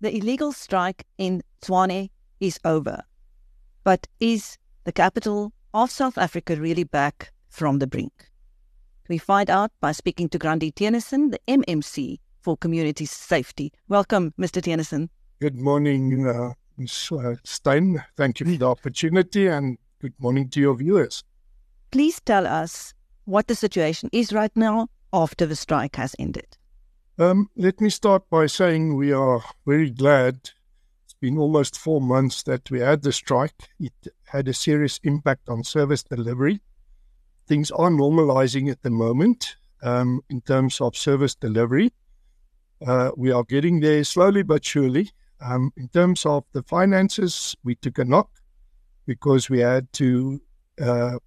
The 0.00 0.16
illegal 0.16 0.52
strike 0.52 1.04
in 1.18 1.42
Tshwane 1.62 2.10
is 2.38 2.60
over. 2.64 3.02
But 3.82 4.06
is 4.20 4.56
the 4.84 4.92
capital 4.92 5.52
of 5.74 5.90
South 5.90 6.16
Africa 6.16 6.54
really 6.54 6.84
back 6.84 7.32
from 7.48 7.80
the 7.80 7.88
brink? 7.88 8.30
We 9.08 9.18
find 9.18 9.50
out 9.50 9.72
by 9.80 9.92
speaking 9.92 10.28
to 10.28 10.38
Grandi 10.38 10.70
Theunissen, 10.70 11.32
the 11.32 11.40
MMC 11.48 12.18
for 12.40 12.56
Community 12.56 13.04
Safety. 13.04 13.72
Welcome, 13.88 14.32
Mr. 14.38 14.62
Theunissen. 14.62 15.08
Good 15.40 15.56
morning, 15.56 16.26
uh. 16.26 16.52
Uh, 16.78 17.36
Steyn. 17.42 18.04
Thank 18.16 18.40
you 18.40 18.46
for 18.46 18.58
the 18.58 18.66
opportunity 18.66 19.46
and 19.46 19.78
good 20.00 20.12
morning 20.18 20.50
to 20.50 20.60
your 20.60 20.76
viewers. 20.76 21.24
Please 21.90 22.20
tell 22.20 22.46
us 22.46 22.94
what 23.24 23.46
the 23.46 23.54
situation 23.54 24.08
is 24.12 24.32
right 24.32 24.54
now 24.54 24.88
after 25.12 25.46
the 25.46 25.56
strike 25.56 25.96
has 25.96 26.14
ended. 26.18 26.56
Um, 27.18 27.48
let 27.56 27.80
me 27.80 27.88
start 27.90 28.28
by 28.28 28.46
saying 28.46 28.96
we 28.96 29.12
are 29.12 29.42
very 29.66 29.90
glad. 29.90 30.50
It's 31.04 31.14
been 31.20 31.38
almost 31.38 31.78
four 31.78 32.00
months 32.00 32.42
that 32.42 32.70
we 32.70 32.80
had 32.80 33.02
the 33.02 33.12
strike. 33.12 33.70
It 33.80 33.94
had 34.26 34.48
a 34.48 34.54
serious 34.54 35.00
impact 35.02 35.48
on 35.48 35.64
service 35.64 36.02
delivery. 36.02 36.60
Things 37.46 37.70
are 37.70 37.90
normalizing 37.90 38.70
at 38.70 38.82
the 38.82 38.90
moment 38.90 39.56
um, 39.82 40.20
in 40.28 40.42
terms 40.42 40.80
of 40.80 40.96
service 40.96 41.34
delivery. 41.34 41.92
Uh, 42.86 43.12
we 43.16 43.32
are 43.32 43.44
getting 43.44 43.80
there 43.80 44.04
slowly 44.04 44.42
but 44.42 44.64
surely. 44.64 45.10
Um, 45.40 45.72
in 45.76 45.88
terms 45.88 46.26
of 46.26 46.44
the 46.52 46.62
finances, 46.62 47.56
we 47.64 47.76
took 47.76 47.98
a 47.98 48.04
knock 48.04 48.28
because 49.06 49.48
we 49.48 49.60
had 49.60 49.92
to 49.94 50.40
uh, 50.80 51.18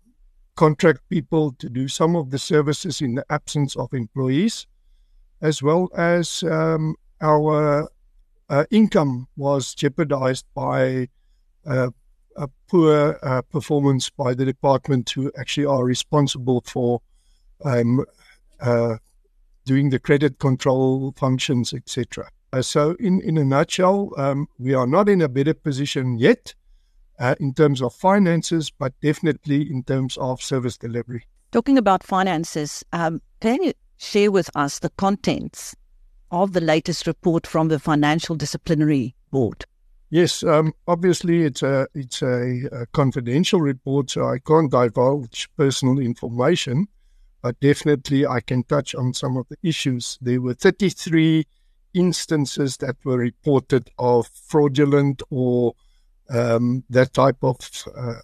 contract 0.59 0.99
people 1.09 1.53
to 1.53 1.69
do 1.69 1.87
some 1.87 2.17
of 2.17 2.31
the 2.31 2.37
services 2.37 2.99
in 2.99 3.15
the 3.15 3.25
absence 3.29 3.77
of 3.77 3.93
employees 3.93 4.67
as 5.41 5.63
well 5.63 5.87
as 5.95 6.43
um, 6.43 6.95
our 7.21 7.87
uh, 8.49 8.65
income 8.69 9.25
was 9.37 9.73
jeopardized 9.73 10.45
by 10.53 11.07
uh, 11.65 11.89
a 12.35 12.49
poor 12.67 13.17
uh, 13.23 13.41
performance 13.43 14.09
by 14.09 14.33
the 14.33 14.43
department 14.43 15.09
who 15.11 15.31
actually 15.39 15.65
are 15.65 15.85
responsible 15.85 16.61
for 16.65 17.01
um, 17.63 18.03
uh, 18.59 18.97
doing 19.63 19.91
the 19.91 19.99
credit 19.99 20.39
control 20.39 21.13
functions, 21.15 21.73
etc. 21.73 22.29
So, 22.61 22.97
in, 22.99 23.21
in 23.21 23.37
a 23.37 23.45
nutshell, 23.45 24.11
um, 24.17 24.47
we 24.57 24.73
are 24.73 24.87
not 24.87 25.07
in 25.07 25.21
a 25.21 25.29
better 25.29 25.53
position 25.53 26.17
yet 26.17 26.53
uh, 27.19 27.35
in 27.39 27.53
terms 27.53 27.81
of 27.81 27.93
finances, 27.93 28.71
but 28.71 28.93
definitely 29.01 29.69
in 29.69 29.83
terms 29.83 30.17
of 30.17 30.41
service 30.41 30.77
delivery. 30.77 31.25
Talking 31.51 31.77
about 31.77 32.03
finances, 32.03 32.83
um, 32.93 33.21
can 33.39 33.61
you 33.63 33.73
share 33.97 34.31
with 34.31 34.49
us 34.55 34.79
the 34.79 34.89
contents 34.91 35.75
of 36.31 36.53
the 36.53 36.61
latest 36.61 37.07
report 37.07 37.45
from 37.45 37.67
the 37.67 37.79
Financial 37.79 38.35
Disciplinary 38.35 39.15
Board? 39.31 39.65
Yes, 40.11 40.43
um, 40.43 40.73
obviously 40.87 41.43
it's 41.43 41.61
a 41.61 41.87
it's 41.93 42.23
a, 42.23 42.67
a, 42.71 42.87
confidential 42.93 43.61
report, 43.61 44.09
so 44.09 44.27
I 44.27 44.39
can't 44.39 44.71
divulge 44.71 45.47
personal 45.55 45.99
information, 45.99 46.87
but 47.43 47.59
definitely 47.59 48.25
I 48.25 48.39
can 48.39 48.63
touch 48.63 48.95
on 48.95 49.13
some 49.13 49.37
of 49.37 49.47
the 49.49 49.57
issues. 49.61 50.17
There 50.19 50.41
were 50.41 50.55
33 50.55 51.45
instances 51.93 52.77
that 52.77 52.95
were 53.03 53.17
reported 53.17 53.91
of 53.99 54.31
fraudulent 54.33 55.21
or 55.29 55.73
um, 56.29 56.83
that 56.89 57.13
type 57.13 57.43
of 57.43 57.57
uh, 57.95 58.15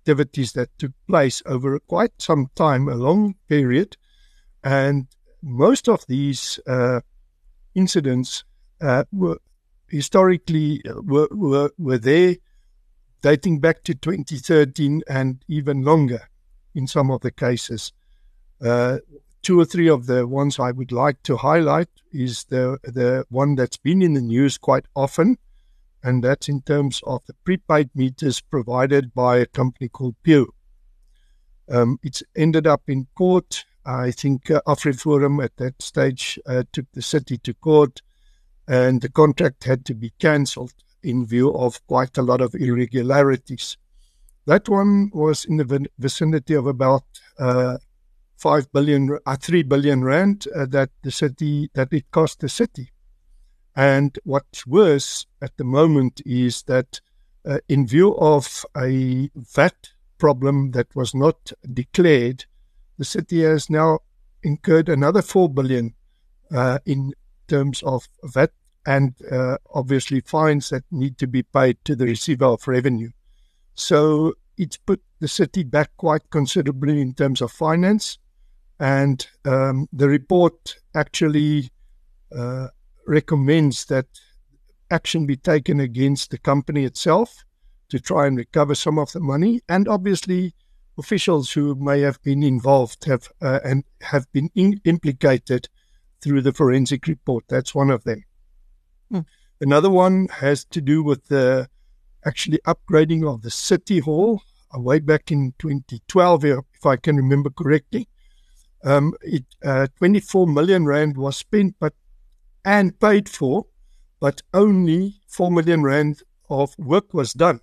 activities 0.00 0.52
that 0.52 0.68
took 0.78 0.92
place 1.06 1.42
over 1.46 1.78
quite 1.78 2.12
some 2.18 2.50
time, 2.54 2.88
a 2.88 2.94
long 2.94 3.34
period, 3.48 3.96
and 4.62 5.06
most 5.42 5.88
of 5.88 6.06
these 6.06 6.58
uh, 6.66 7.00
incidents 7.74 8.44
uh, 8.80 9.04
were 9.12 9.38
historically 9.88 10.82
uh, 10.88 11.00
were, 11.02 11.28
were, 11.30 11.70
were 11.78 11.98
there 11.98 12.36
dating 13.22 13.60
back 13.60 13.82
to 13.84 13.94
2013 13.94 15.02
and 15.08 15.44
even 15.48 15.82
longer 15.82 16.28
in 16.74 16.86
some 16.86 17.10
of 17.10 17.20
the 17.20 17.30
cases. 17.30 17.92
Uh, 18.62 18.98
two 19.42 19.60
or 19.60 19.64
three 19.64 19.88
of 19.88 20.06
the 20.06 20.26
ones 20.26 20.58
I 20.58 20.72
would 20.72 20.92
like 20.92 21.22
to 21.24 21.36
highlight 21.36 21.88
is 22.12 22.44
the 22.44 22.78
the 22.82 23.24
one 23.28 23.54
that's 23.54 23.76
been 23.76 24.02
in 24.02 24.14
the 24.14 24.20
news 24.20 24.58
quite 24.58 24.86
often, 24.94 25.38
and 26.04 26.22
that's 26.22 26.48
in 26.48 26.62
terms 26.62 27.00
of 27.04 27.26
the 27.26 27.34
prepaid 27.44 27.90
meters 27.94 28.40
provided 28.40 29.12
by 29.12 29.38
a 29.38 29.46
company 29.46 29.88
called 29.88 30.14
PEU. 30.22 30.46
Um, 31.68 31.98
it's 32.04 32.22
ended 32.36 32.68
up 32.68 32.82
in 32.86 33.08
court 33.16 33.64
I 33.86 34.12
think 34.12 34.50
uh, 34.50 34.62
AfriForum 34.66 35.44
at 35.44 35.56
that 35.58 35.82
stage 35.82 36.38
uh, 36.46 36.64
took 36.72 36.86
the 36.92 37.02
city 37.02 37.36
to 37.38 37.52
court, 37.52 38.00
and 38.66 39.02
the 39.02 39.10
contract 39.10 39.64
had 39.64 39.84
to 39.86 39.94
be 39.94 40.12
cancelled 40.18 40.72
in 41.02 41.26
view 41.26 41.52
of 41.54 41.86
quite 41.86 42.16
a 42.16 42.22
lot 42.22 42.40
of 42.40 42.54
irregularities. 42.54 43.76
That 44.46 44.68
one 44.68 45.10
was 45.12 45.44
in 45.44 45.58
the 45.58 45.86
vicinity 45.98 46.54
of 46.54 46.66
about 46.66 47.04
uh, 47.38 47.76
five 48.38 48.72
billion, 48.72 49.18
uh, 49.26 49.36
three 49.36 49.62
billion 49.62 50.02
rand 50.02 50.46
uh, 50.54 50.64
that 50.70 50.90
the 51.02 51.10
city 51.10 51.70
that 51.74 51.92
it 51.92 52.10
cost 52.10 52.40
the 52.40 52.48
city. 52.48 52.90
And 53.76 54.18
what's 54.24 54.66
worse 54.66 55.26
at 55.42 55.56
the 55.56 55.64
moment 55.64 56.20
is 56.24 56.62
that, 56.64 57.00
uh, 57.44 57.58
in 57.68 57.86
view 57.86 58.16
of 58.16 58.64
a 58.76 59.30
VAT 59.34 59.90
problem 60.18 60.70
that 60.72 60.94
was 60.94 61.14
not 61.14 61.52
declared, 61.72 62.46
the 62.98 63.04
city 63.04 63.42
has 63.42 63.68
now 63.68 63.98
incurred 64.42 64.88
another 64.88 65.22
4 65.22 65.48
billion 65.48 65.94
uh, 66.54 66.78
in 66.86 67.12
terms 67.48 67.82
of 67.82 68.08
VAT 68.22 68.52
and 68.86 69.14
uh, 69.30 69.56
obviously 69.72 70.20
fines 70.20 70.68
that 70.70 70.84
need 70.90 71.18
to 71.18 71.26
be 71.26 71.42
paid 71.42 71.78
to 71.84 71.96
the 71.96 72.04
receiver 72.04 72.44
of 72.44 72.68
revenue. 72.68 73.10
So 73.74 74.34
it's 74.56 74.76
put 74.76 75.02
the 75.20 75.28
city 75.28 75.64
back 75.64 75.90
quite 75.96 76.30
considerably 76.30 77.00
in 77.00 77.14
terms 77.14 77.40
of 77.40 77.50
finance. 77.50 78.18
And 78.78 79.26
um, 79.44 79.88
the 79.92 80.08
report 80.08 80.76
actually 80.94 81.70
uh, 82.36 82.68
recommends 83.06 83.84
that 83.86 84.06
action 84.90 85.26
be 85.26 85.36
taken 85.36 85.80
against 85.80 86.30
the 86.30 86.38
company 86.38 86.84
itself 86.84 87.44
to 87.88 87.98
try 87.98 88.26
and 88.26 88.36
recover 88.36 88.74
some 88.74 88.98
of 88.98 89.12
the 89.12 89.20
money. 89.20 89.60
And 89.68 89.88
obviously, 89.88 90.54
officials 90.98 91.52
who 91.52 91.74
may 91.74 92.00
have 92.00 92.22
been 92.22 92.42
involved 92.42 93.04
have 93.04 93.28
uh, 93.40 93.60
and 93.64 93.84
have 94.02 94.30
been 94.32 94.50
in- 94.54 94.80
implicated 94.84 95.68
through 96.20 96.42
the 96.42 96.52
forensic 96.52 97.06
report. 97.06 97.44
That's 97.48 97.74
one 97.74 97.90
of 97.90 98.04
them. 98.04 98.24
Hmm. 99.10 99.20
Another 99.60 99.90
one 99.90 100.28
has 100.28 100.64
to 100.66 100.80
do 100.80 101.02
with 101.02 101.28
the 101.28 101.68
actually 102.24 102.58
upgrading 102.66 103.26
of 103.28 103.42
the 103.42 103.50
city 103.50 103.98
hall 103.98 104.42
uh, 104.74 104.80
way 104.80 104.98
back 104.98 105.30
in 105.30 105.54
2012, 105.58 106.44
if 106.44 106.86
I 106.86 106.96
can 106.96 107.16
remember 107.16 107.50
correctly. 107.50 108.08
Um, 108.82 109.14
it, 109.22 109.44
uh, 109.64 109.86
24 109.98 110.46
million 110.46 110.84
rand 110.84 111.16
was 111.16 111.36
spent, 111.36 111.76
but 111.78 111.94
and 112.64 112.98
paid 112.98 113.28
for, 113.28 113.66
but 114.20 114.42
only 114.52 115.20
4 115.28 115.50
million 115.50 115.82
rand 115.82 116.22
of 116.48 116.74
work 116.78 117.12
was 117.12 117.32
done 117.32 117.60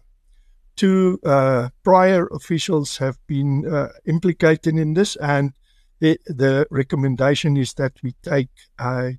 two 0.76 1.20
uh, 1.24 1.70
prior 1.84 2.26
officials 2.28 2.98
have 2.98 3.20
been 3.28 3.72
uh, 3.72 3.90
implicated 4.06 4.76
in 4.76 4.96
this, 4.96 5.16
and 5.18 5.54
the, 6.00 6.18
the, 6.26 6.66
recommendation 6.72 7.56
is 7.56 7.76
that 7.76 7.94
we 8.02 8.14
take 8.24 8.50
uh, 8.80 9.12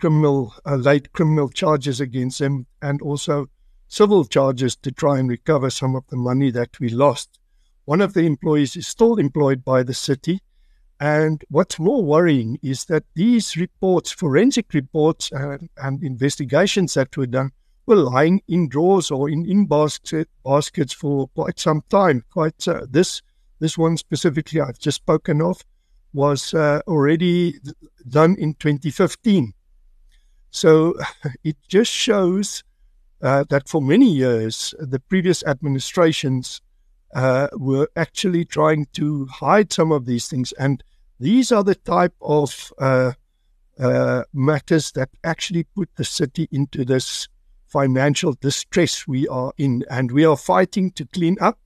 criminal, 0.00 0.52
late 0.66 1.12
criminal 1.12 1.48
charges 1.48 2.00
against 2.00 2.40
them, 2.40 2.66
and 2.82 3.00
also 3.02 3.48
civil 3.86 4.24
charges 4.24 4.74
to 4.74 4.90
try 4.90 5.18
and 5.20 5.28
recover 5.28 5.70
some 5.70 5.94
of 5.94 6.04
the 6.08 6.16
money 6.16 6.50
that 6.50 6.80
we 6.80 6.88
lost. 6.88 7.38
One 7.84 8.00
of 8.00 8.14
the 8.14 8.26
employees 8.26 8.74
is 8.74 8.88
still 8.88 9.16
employed 9.16 9.64
by 9.64 9.84
the 9.84 9.94
city. 9.94 10.40
And 11.00 11.42
what's 11.48 11.78
more 11.78 12.04
worrying 12.04 12.58
is 12.62 12.84
that 12.84 13.04
these 13.14 13.56
reports, 13.56 14.12
forensic 14.12 14.74
reports 14.74 15.32
and, 15.32 15.70
and 15.78 16.04
investigations 16.04 16.92
that 16.92 17.16
were 17.16 17.26
done, 17.26 17.52
were 17.86 17.96
lying 17.96 18.42
in 18.46 18.68
drawers 18.68 19.10
or 19.10 19.30
in, 19.30 19.46
in 19.46 19.64
basket, 19.64 20.28
baskets 20.44 20.92
for 20.92 21.28
quite 21.28 21.58
some 21.58 21.82
time. 21.88 22.22
Quite 22.30 22.68
uh, 22.68 22.86
this 22.88 23.22
this 23.60 23.78
one 23.78 23.96
specifically 23.96 24.60
I've 24.60 24.78
just 24.78 24.96
spoken 24.96 25.40
of 25.40 25.64
was 26.12 26.52
uh, 26.52 26.80
already 26.86 27.54
done 28.06 28.36
in 28.38 28.54
2015. 28.54 29.54
So 30.50 30.94
it 31.44 31.56
just 31.66 31.90
shows 31.90 32.62
uh, 33.22 33.44
that 33.48 33.68
for 33.68 33.80
many 33.80 34.10
years 34.10 34.74
the 34.78 34.98
previous 34.98 35.42
administrations 35.44 36.60
uh, 37.14 37.48
were 37.52 37.88
actually 37.96 38.44
trying 38.44 38.86
to 38.92 39.26
hide 39.26 39.72
some 39.72 39.92
of 39.92 40.06
these 40.06 40.28
things, 40.28 40.52
and 40.52 40.82
these 41.18 41.52
are 41.52 41.64
the 41.64 41.74
type 41.74 42.14
of 42.20 42.72
uh, 42.78 43.12
uh, 43.78 44.24
matters 44.32 44.92
that 44.92 45.10
actually 45.24 45.64
put 45.64 45.88
the 45.96 46.04
city 46.04 46.48
into 46.52 46.84
this 46.84 47.28
financial 47.66 48.32
distress 48.34 49.06
we 49.06 49.26
are 49.28 49.52
in, 49.58 49.84
and 49.90 50.10
we 50.10 50.24
are 50.24 50.36
fighting 50.36 50.90
to 50.92 51.06
clean 51.06 51.36
up. 51.40 51.58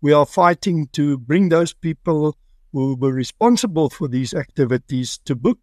We 0.00 0.12
are 0.12 0.26
fighting 0.26 0.88
to 0.92 1.18
bring 1.18 1.48
those 1.48 1.72
people 1.72 2.36
who 2.72 2.94
were 2.94 3.12
responsible 3.12 3.90
for 3.90 4.08
these 4.08 4.34
activities 4.34 5.18
to 5.24 5.34
book. 5.34 5.58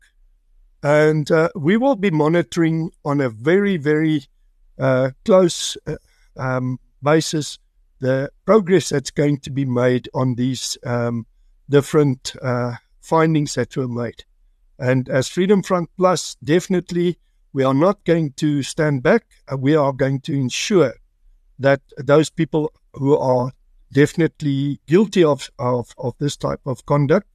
And 0.82 1.30
uh, 1.32 1.50
we 1.56 1.78
will 1.78 1.96
be 1.96 2.12
monitoring 2.12 2.92
on 3.06 3.22
a 3.22 3.30
very, 3.30 3.78
very 3.78 4.26
uh, 4.78 5.12
close 5.24 5.78
uh, 5.88 5.96
um, 6.36 6.80
basis 7.02 7.60
the 8.04 8.30
progress 8.46 8.90
that's 8.90 9.12
going 9.12 9.38
to 9.40 9.50
be 9.50 9.64
made 9.64 10.10
on 10.14 10.36
these 10.36 10.78
um, 10.86 11.26
different 11.70 12.36
uh, 12.42 12.74
findings 13.00 13.56
that 13.56 13.78
were 13.78 13.88
made. 13.88 14.26
And 14.78 15.08
as 15.08 15.30
Freedom 15.30 15.64
Front 15.64 15.90
Plus, 15.96 16.36
definitely 16.44 17.18
we 17.54 17.64
are 17.64 17.74
not 17.74 18.04
going 18.04 18.34
to 18.34 18.62
stand 18.62 19.04
back. 19.04 19.24
Uh, 19.50 19.56
we 19.56 19.74
are 19.76 19.94
going 19.94 20.20
to 20.22 20.34
ensure 20.34 20.94
that 21.60 21.82
those 21.98 22.30
people 22.30 22.74
who 22.94 23.18
are 23.18 23.54
definitely 23.94 24.82
guilty 24.86 25.24
of, 25.24 25.50
of, 25.58 25.94
of 25.98 26.14
this 26.20 26.36
type 26.36 26.62
of 26.66 26.86
conduct 26.86 27.28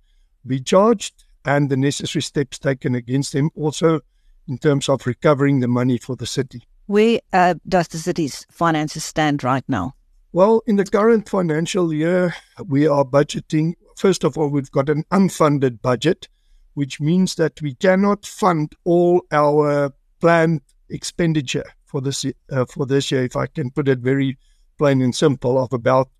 be 0.46 0.60
charged 0.60 1.24
and 1.46 1.70
the 1.70 1.78
necessary 1.78 2.20
steps 2.20 2.58
taken 2.58 2.94
against 2.94 3.32
them 3.32 3.48
also 3.54 4.00
in 4.46 4.58
terms 4.58 4.88
of 4.90 5.06
recovering 5.06 5.60
the 5.60 5.68
money 5.68 5.96
for 5.96 6.14
the 6.14 6.26
city. 6.26 6.62
Where 6.86 7.20
uh, 7.32 7.54
does 7.66 7.88
the 7.88 7.98
city's 7.98 8.46
finances 8.50 9.04
stand 9.04 9.42
right 9.42 9.64
now? 9.66 9.94
Well, 10.30 10.62
in 10.66 10.76
the 10.76 10.84
current 10.84 11.26
financial 11.26 11.92
year, 11.92 12.34
we 12.66 12.86
are 12.86 13.04
budgeting. 13.04 13.74
First 13.96 14.24
of 14.24 14.36
all, 14.36 14.48
we've 14.48 14.70
got 14.70 14.90
an 14.90 15.04
unfunded 15.10 15.80
budget, 15.80 16.28
which 16.74 17.00
means 17.00 17.36
that 17.36 17.62
we 17.62 17.74
cannot 17.74 18.26
fund 18.26 18.74
all 18.84 19.24
our 19.32 19.90
planned 20.20 20.60
expenditure 20.90 21.64
for 21.86 22.02
this 22.02 22.26
uh, 22.52 22.66
for 22.66 22.84
this 22.84 23.10
year. 23.10 23.24
If 23.24 23.36
I 23.36 23.46
can 23.46 23.70
put 23.70 23.88
it 23.88 24.00
very 24.00 24.36
plain 24.76 25.00
and 25.00 25.14
simple, 25.14 25.62
of 25.62 25.72
about 25.72 26.10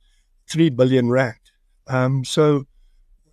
three 0.49 0.70
billion 0.70 1.11
rand. 1.11 1.37
Um, 1.87 2.25
so 2.25 2.64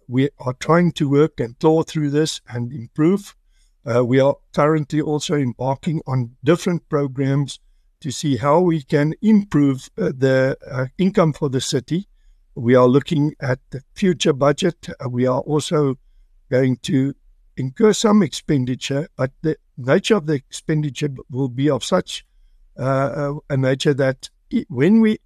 we 0.10 0.30
are 0.39 0.54
trying 0.54 0.92
to 0.94 1.10
work 1.10 1.39
and 1.39 1.57
claw 1.60 1.83
through 1.83 2.10
this 2.10 2.42
and 2.50 2.74
improve. 2.74 3.33
Uh, 3.86 4.04
we 4.04 4.19
are 4.19 4.36
currently 4.54 5.00
also 5.00 5.36
embarking 5.36 6.01
on 6.06 6.36
different 6.44 6.88
programs 6.89 7.60
to 8.01 8.12
see 8.12 8.38
how 8.38 8.59
we 8.59 8.81
can 8.81 9.13
improve 9.21 9.89
uh, 9.97 10.12
the 10.15 10.57
uh, 10.69 10.86
income 10.97 11.33
for 11.33 11.50
the 11.50 11.62
city. 11.62 12.07
We 12.56 12.75
are 12.75 12.88
looking 12.88 13.36
at 13.39 13.59
the 13.71 13.81
future 13.94 14.33
budget. 14.33 14.88
Uh, 14.89 15.09
we 15.09 15.25
are 15.27 15.42
also 15.42 15.97
going 16.50 16.77
to 16.83 17.13
incur 17.57 17.94
some 17.94 18.21
expenditure, 18.21 19.07
but 19.15 19.31
the 19.42 19.57
nature 19.77 20.15
of 20.15 20.25
the 20.25 20.33
expenditure 20.33 21.09
will 21.30 21.50
be 21.50 21.69
of 21.69 21.83
such 21.83 22.25
uh, 22.77 23.33
a 23.50 23.57
nature 23.57 23.94
that 23.94 24.30
it, 24.50 24.68
when 24.69 25.01
we 25.01 25.19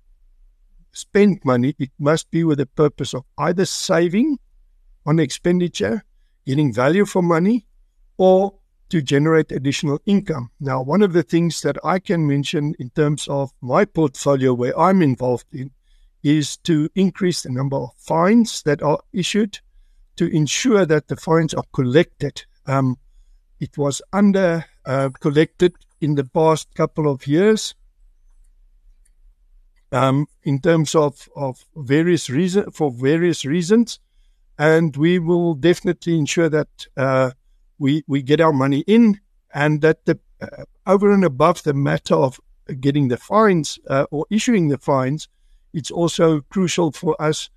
spend 0.91 1.39
money, 1.43 1.75
it 1.79 1.91
must 1.99 2.29
be 2.31 2.43
with 2.43 2.57
the 2.57 2.65
purpose 2.65 3.13
of 3.13 3.23
either 3.37 3.65
saving 3.65 4.37
on 5.05 5.19
expenditure, 5.19 6.03
getting 6.45 6.73
value 6.73 7.05
for 7.05 7.21
money, 7.21 7.65
or 8.17 8.53
to 8.89 9.01
generate 9.01 9.51
additional 9.51 9.99
income. 10.05 10.49
Now, 10.59 10.81
one 10.81 11.01
of 11.01 11.13
the 11.13 11.23
things 11.23 11.61
that 11.61 11.77
I 11.83 11.99
can 11.99 12.27
mention 12.27 12.75
in 12.79 12.89
terms 12.89 13.27
of 13.27 13.51
my 13.61 13.85
portfolio 13.85 14.53
where 14.53 14.77
I'm 14.77 15.01
involved 15.01 15.45
in 15.53 15.71
is 16.23 16.57
to 16.57 16.89
increase 16.95 17.43
the 17.43 17.51
number 17.51 17.77
of 17.77 17.91
fines 17.97 18.63
that 18.63 18.81
are 18.81 18.99
issued 19.13 19.59
to 20.17 20.27
ensure 20.35 20.85
that 20.85 21.07
the 21.07 21.15
fines 21.15 21.53
are 21.53 21.63
collected. 21.71 22.43
Um, 22.65 22.97
it 23.59 23.77
was 23.77 24.01
under 24.11 24.65
uh, 24.85 25.09
collected 25.19 25.75
in 26.01 26.15
the 26.15 26.25
past 26.25 26.73
couple 26.75 27.09
of 27.09 27.27
years 27.27 27.75
um, 29.91 30.27
in 30.43 30.59
terms 30.59 30.95
of, 30.95 31.29
of 31.35 31.65
various 31.75 32.29
reason 32.29 32.71
for 32.71 32.91
various 32.91 33.45
reasons, 33.45 33.99
and 34.57 34.95
we 34.95 35.19
will 35.19 35.55
definitely 35.55 36.17
ensure 36.17 36.49
that 36.49 36.87
uh, 36.97 37.31
we 37.79 38.03
we 38.07 38.21
get 38.21 38.41
our 38.41 38.53
money 38.53 38.83
in, 38.85 39.19
and 39.53 39.81
that 39.81 40.05
the 40.05 40.19
uh, 40.41 40.63
over 40.85 41.11
and 41.11 41.23
above 41.23 41.63
the 41.63 41.73
matter 41.73 42.15
of 42.15 42.39
getting 42.79 43.07
the 43.07 43.17
fines 43.17 43.79
uh, 43.89 44.05
or 44.11 44.25
issuing 44.29 44.67
the 44.67 44.77
fines, 44.77 45.27
it's 45.73 45.91
also 45.91 46.41
crucial 46.41 46.91
for 46.91 47.19
us 47.21 47.49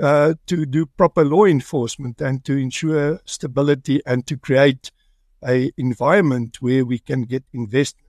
uh, 0.00 0.34
to 0.46 0.66
do 0.66 0.86
proper 0.86 1.24
law 1.24 1.44
enforcement 1.44 2.20
and 2.20 2.44
to 2.44 2.56
ensure 2.56 3.20
stability 3.24 4.00
and 4.06 4.26
to 4.26 4.36
create 4.36 4.90
a 5.46 5.72
environment 5.76 6.58
where 6.60 6.84
we 6.84 6.98
can 6.98 7.22
get 7.22 7.44
investment. 7.52 8.06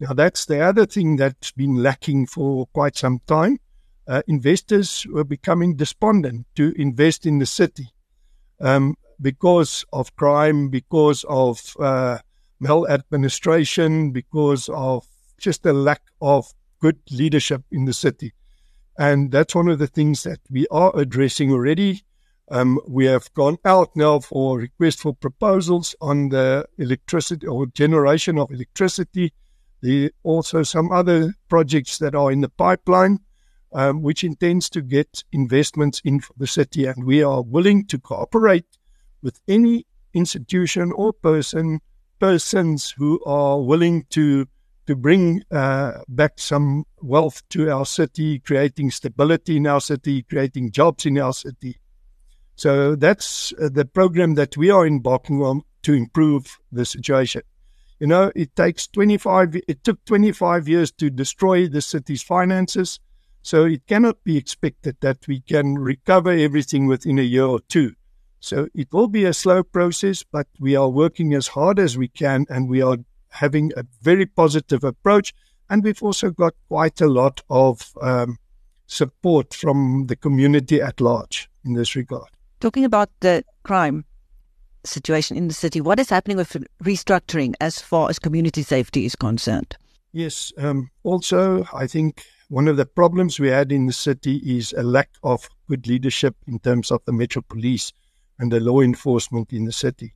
Now, 0.00 0.12
that's 0.12 0.46
the 0.46 0.60
other 0.60 0.86
thing 0.86 1.16
that's 1.16 1.52
been 1.52 1.76
lacking 1.76 2.26
for 2.26 2.66
quite 2.66 2.96
some 2.96 3.20
time. 3.26 3.58
Uh, 4.06 4.22
investors 4.26 5.06
were 5.08 5.24
becoming 5.24 5.76
despondent 5.76 6.46
to 6.56 6.74
invest 6.76 7.24
in 7.24 7.38
the 7.38 7.46
city 7.46 7.88
um, 8.60 8.96
because 9.20 9.84
of 9.92 10.14
crime, 10.16 10.68
because 10.68 11.24
of 11.28 11.76
uh, 11.78 12.18
maladministration, 12.60 14.12
because 14.12 14.68
of 14.68 15.06
just 15.38 15.64
a 15.66 15.72
lack 15.72 16.02
of 16.20 16.46
good 16.80 16.98
leadership 17.10 17.62
in 17.70 17.84
the 17.84 17.92
city. 17.92 18.32
And 18.98 19.32
that's 19.32 19.54
one 19.54 19.68
of 19.68 19.78
the 19.78 19.86
things 19.86 20.22
that 20.22 20.40
we 20.50 20.66
are 20.70 20.92
addressing 20.96 21.50
already. 21.50 22.02
Um, 22.50 22.78
we 22.86 23.06
have 23.06 23.32
gone 23.34 23.56
out 23.64 23.90
now 23.96 24.20
for 24.20 24.58
request 24.58 25.00
for 25.00 25.14
proposals 25.14 25.96
on 26.00 26.28
the 26.28 26.66
electricity 26.78 27.46
or 27.46 27.66
generation 27.66 28.38
of 28.38 28.50
electricity 28.50 29.32
there 29.84 30.10
also 30.22 30.62
some 30.62 30.90
other 30.90 31.34
projects 31.50 31.98
that 31.98 32.14
are 32.14 32.32
in 32.32 32.40
the 32.40 32.48
pipeline, 32.48 33.18
um, 33.74 34.00
which 34.00 34.24
intends 34.24 34.70
to 34.70 34.80
get 34.80 35.24
investments 35.30 36.00
in 36.06 36.20
for 36.20 36.32
the 36.38 36.46
city, 36.46 36.86
and 36.86 37.04
we 37.04 37.22
are 37.22 37.42
willing 37.42 37.86
to 37.88 37.98
cooperate 37.98 38.64
with 39.24 39.40
any 39.48 39.86
institution 40.12 40.92
or 40.92 41.12
person 41.12 41.80
persons 42.20 42.94
who 42.96 43.20
are 43.24 43.60
willing 43.60 44.04
to 44.10 44.46
to 44.86 44.94
bring 44.94 45.42
uh, 45.50 45.92
back 46.08 46.32
some 46.36 46.84
wealth 47.00 47.42
to 47.48 47.70
our 47.70 47.86
city, 47.86 48.38
creating 48.38 48.90
stability 48.90 49.56
in 49.56 49.66
our 49.66 49.80
city, 49.80 50.22
creating 50.22 50.70
jobs 50.70 51.06
in 51.06 51.18
our 51.18 51.32
city. 51.32 51.80
So 52.56 52.94
that's 52.94 53.54
uh, 53.54 53.70
the 53.72 53.86
program 53.86 54.34
that 54.34 54.58
we 54.58 54.70
are 54.70 54.86
embarking 54.86 55.42
on 55.42 55.62
to 55.84 55.94
improve 55.94 56.58
the 56.70 56.84
situation. 56.84 57.42
You 57.98 58.08
know, 58.08 58.30
it 58.36 58.54
takes 58.56 58.86
25, 58.88 59.56
it 59.66 59.82
took 59.84 60.04
25 60.04 60.68
years 60.68 60.92
to 60.92 61.08
destroy 61.08 61.66
the 61.66 61.80
city's 61.80 62.22
finances. 62.22 63.00
So 63.40 63.64
it 63.64 63.86
cannot 63.86 64.22
be 64.22 64.36
expected 64.36 64.98
that 65.00 65.26
we 65.26 65.40
can 65.40 65.76
recover 65.78 66.30
everything 66.30 66.86
within 66.86 67.18
a 67.18 67.22
year 67.22 67.46
or 67.46 67.60
two. 67.60 67.94
So 68.44 68.68
it 68.74 68.92
will 68.92 69.08
be 69.08 69.24
a 69.24 69.32
slow 69.32 69.62
process, 69.62 70.22
but 70.22 70.46
we 70.60 70.76
are 70.76 70.90
working 70.90 71.32
as 71.32 71.48
hard 71.48 71.78
as 71.78 71.96
we 71.96 72.08
can 72.08 72.44
and 72.50 72.68
we 72.68 72.82
are 72.82 72.98
having 73.30 73.72
a 73.74 73.86
very 74.02 74.26
positive 74.26 74.84
approach. 74.84 75.32
And 75.70 75.82
we've 75.82 76.02
also 76.02 76.28
got 76.28 76.52
quite 76.68 77.00
a 77.00 77.06
lot 77.06 77.40
of 77.48 77.94
um, 78.02 78.36
support 78.86 79.54
from 79.54 80.08
the 80.08 80.16
community 80.16 80.82
at 80.82 81.00
large 81.00 81.48
in 81.64 81.72
this 81.72 81.96
regard. 81.96 82.28
Talking 82.60 82.84
about 82.84 83.08
the 83.20 83.44
crime, 83.62 84.04
situation 84.84 85.38
in 85.38 85.48
the 85.48 85.54
city. 85.54 85.80
What 85.80 85.98
is 85.98 86.10
happening 86.10 86.36
with 86.36 86.54
restructuring 86.82 87.54
as 87.62 87.80
far 87.80 88.10
as 88.10 88.18
community 88.18 88.62
safety 88.62 89.06
is 89.06 89.16
concerned? 89.16 89.74
Yes. 90.12 90.52
Um, 90.58 90.90
also, 91.02 91.66
I 91.72 91.86
think 91.86 92.26
one 92.50 92.68
of 92.68 92.76
the 92.76 92.84
problems 92.84 93.40
we 93.40 93.48
had 93.48 93.72
in 93.72 93.86
the 93.86 93.94
city 93.94 94.36
is 94.44 94.74
a 94.76 94.82
lack 94.82 95.08
of 95.22 95.48
good 95.66 95.86
leadership 95.86 96.36
in 96.46 96.58
terms 96.58 96.90
of 96.90 97.00
the 97.06 97.12
Metro 97.12 97.40
Police 97.40 97.94
and 98.38 98.50
the 98.50 98.60
law 98.60 98.80
enforcement 98.80 99.52
in 99.52 99.64
the 99.64 99.72
city. 99.72 100.14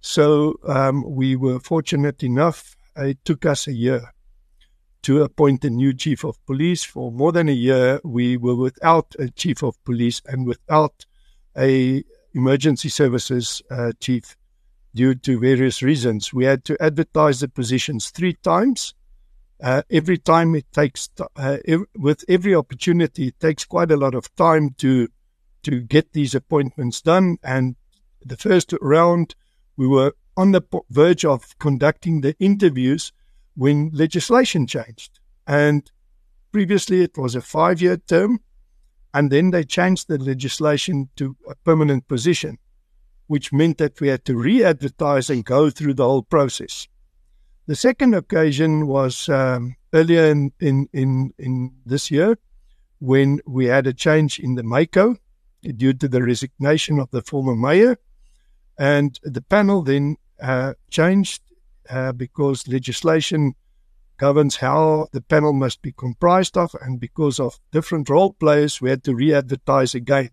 So 0.00 0.56
um, 0.66 1.04
we 1.14 1.36
were 1.36 1.60
fortunate 1.60 2.22
enough, 2.22 2.76
it 2.96 3.24
took 3.24 3.46
us 3.46 3.66
a 3.66 3.72
year 3.72 4.12
to 5.02 5.22
appoint 5.22 5.64
a 5.64 5.70
new 5.70 5.92
chief 5.92 6.24
of 6.24 6.44
police. 6.46 6.84
For 6.84 7.10
more 7.10 7.32
than 7.32 7.48
a 7.48 7.52
year, 7.52 8.00
we 8.04 8.36
were 8.36 8.54
without 8.54 9.14
a 9.18 9.28
chief 9.28 9.62
of 9.62 9.82
police 9.84 10.22
and 10.26 10.46
without 10.46 11.06
a 11.56 12.04
emergency 12.34 12.88
services 12.88 13.62
uh, 13.70 13.92
chief 14.00 14.36
due 14.94 15.14
to 15.14 15.38
various 15.38 15.82
reasons. 15.82 16.32
We 16.32 16.44
had 16.44 16.64
to 16.64 16.82
advertise 16.82 17.40
the 17.40 17.48
positions 17.48 18.10
three 18.10 18.34
times. 18.34 18.94
Uh, 19.62 19.82
every 19.90 20.18
time 20.18 20.54
it 20.54 20.66
takes, 20.72 21.08
uh, 21.36 21.58
ev- 21.66 21.86
with 21.96 22.24
every 22.28 22.54
opportunity, 22.54 23.28
it 23.28 23.38
takes 23.38 23.64
quite 23.64 23.90
a 23.90 23.96
lot 23.96 24.14
of 24.14 24.34
time 24.34 24.70
to 24.78 25.08
to 25.62 25.80
get 25.80 26.12
these 26.12 26.34
appointments 26.34 27.00
done. 27.00 27.38
And 27.42 27.76
the 28.24 28.36
first 28.36 28.74
round, 28.80 29.34
we 29.76 29.86
were 29.86 30.14
on 30.36 30.52
the 30.52 30.62
verge 30.90 31.24
of 31.24 31.58
conducting 31.58 32.20
the 32.20 32.36
interviews 32.38 33.12
when 33.54 33.90
legislation 33.92 34.66
changed. 34.66 35.18
And 35.46 35.90
previously, 36.52 37.02
it 37.02 37.16
was 37.18 37.34
a 37.34 37.40
five-year 37.40 37.98
term. 37.98 38.40
And 39.14 39.30
then 39.30 39.50
they 39.50 39.64
changed 39.64 40.08
the 40.08 40.18
legislation 40.18 41.10
to 41.16 41.36
a 41.48 41.54
permanent 41.54 42.08
position, 42.08 42.58
which 43.26 43.52
meant 43.52 43.76
that 43.78 44.00
we 44.00 44.08
had 44.08 44.24
to 44.24 44.36
re 44.36 44.64
advertise 44.64 45.28
and 45.28 45.44
go 45.44 45.68
through 45.68 45.94
the 45.94 46.04
whole 46.04 46.22
process. 46.22 46.88
The 47.66 47.76
second 47.76 48.14
occasion 48.14 48.86
was 48.86 49.28
um, 49.28 49.76
earlier 49.92 50.24
in, 50.24 50.52
in, 50.60 50.88
in, 50.92 51.32
in 51.38 51.72
this 51.84 52.10
year 52.10 52.38
when 52.98 53.40
we 53.46 53.66
had 53.66 53.86
a 53.86 53.92
change 53.92 54.38
in 54.38 54.54
the 54.54 54.62
Mayco 54.62 55.18
due 55.62 55.92
to 55.94 56.08
the 56.08 56.22
resignation 56.22 56.98
of 56.98 57.10
the 57.10 57.22
former 57.22 57.54
mayor. 57.54 57.96
And 58.78 59.18
the 59.22 59.42
panel 59.42 59.82
then 59.82 60.16
uh, 60.40 60.74
changed 60.90 61.42
uh, 61.88 62.12
because 62.12 62.68
legislation 62.68 63.54
governs 64.18 64.56
how 64.56 65.08
the 65.12 65.20
panel 65.20 65.52
must 65.52 65.82
be 65.82 65.92
comprised 65.92 66.56
of, 66.56 66.74
and 66.80 67.00
because 67.00 67.40
of 67.40 67.58
different 67.72 68.08
role 68.08 68.32
players, 68.32 68.80
we 68.80 68.90
had 68.90 69.02
to 69.04 69.14
re 69.14 69.34
advertise 69.34 69.94
again. 69.94 70.30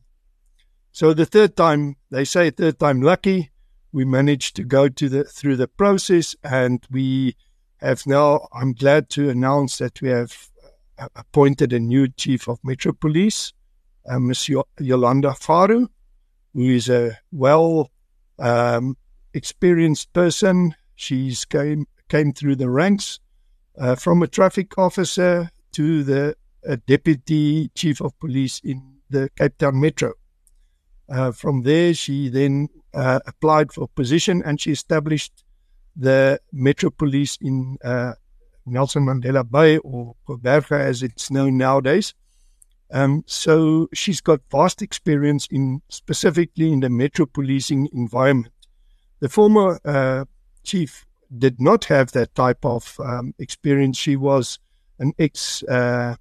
So 0.92 1.14
the 1.14 1.26
third 1.26 1.56
time, 1.56 1.96
they 2.12 2.26
say 2.26 2.50
third 2.50 2.80
time 2.80 3.02
lucky, 3.02 3.52
we 3.92 4.06
managed 4.06 4.56
to 4.58 4.64
go 4.64 4.90
to 4.90 5.10
the 5.10 5.24
through 5.24 5.56
the 5.56 5.68
process, 5.68 6.36
and 6.44 6.86
we 6.92 7.36
have 7.78 8.06
now. 8.06 8.48
I'm 8.54 8.74
glad 8.74 9.10
to 9.12 9.30
announce 9.30 9.78
that 9.80 10.02
we 10.02 10.10
have 10.10 10.50
uh, 10.98 11.08
appointed 11.16 11.74
a 11.74 11.80
new 11.80 12.08
chief 12.10 12.48
of 12.48 12.60
Metro 12.64 12.94
Police, 12.94 13.54
uh, 14.08 14.20
Ms. 14.20 14.50
Yolanda 14.80 15.34
Faro, 15.34 15.88
who 16.54 16.70
is 16.70 16.90
a 16.90 17.18
well 17.32 17.92
um, 18.38 18.98
experienced 19.34 20.12
person. 20.14 20.76
She's 20.96 21.46
came 21.46 21.86
came 22.10 22.34
through 22.34 22.56
the 22.56 22.70
ranks 22.70 23.20
uh, 23.78 23.96
from 23.96 24.24
a 24.24 24.28
traffic 24.28 24.78
officer 24.78 25.50
to 25.74 26.04
the 26.04 26.36
deputy 26.88 27.70
chief 27.76 28.02
of 28.02 28.18
police 28.20 28.60
in 28.64 28.96
the 29.10 29.30
Cape 29.38 29.58
Town 29.58 29.80
Metro. 29.80 30.14
Uh, 31.10 31.32
from 31.32 31.64
there, 31.64 31.94
she 31.94 32.30
then 32.30 32.68
uh, 32.94 33.20
applied 33.26 33.72
for 33.72 33.88
position 33.88 34.44
and 34.46 34.62
she 34.62 34.72
established 34.72 35.44
the 35.96 36.40
Metro 36.52 36.90
Police 36.92 37.38
in 37.42 37.78
uh, 37.84 38.14
Nelson 38.66 39.06
Mandela 39.06 39.50
Bay 39.50 39.78
or 39.80 40.16
Gqeberha 40.28 40.80
as 40.80 41.02
it's 41.02 41.32
known 41.32 41.58
nowadays. 41.58 42.14
Um, 42.92 43.24
so 43.28 43.88
she's 43.94 44.22
got 44.22 44.42
vast 44.52 44.82
experience 44.82 45.48
in 45.52 45.82
specifically 45.90 46.72
in 46.72 46.80
the 46.80 46.90
metro 46.90 47.26
policing 47.26 47.90
environment. 47.94 48.54
The 49.20 49.30
former 49.30 49.80
uh, 49.86 50.26
chief 50.64 51.06
did 51.38 51.62
not 51.62 51.86
have 51.86 52.12
that 52.14 52.34
type 52.34 52.66
of 52.66 53.00
um, 53.00 53.34
experience. 53.38 53.98
She 53.98 54.16
was 54.16 54.60
an 54.98 55.14
ex 55.20 55.62
uh, 55.64 56.16